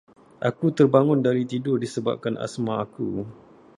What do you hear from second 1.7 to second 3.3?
disebabkan asma aku.